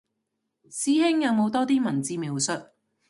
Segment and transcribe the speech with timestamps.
[0.71, 2.53] 師兄有冇多啲文字描述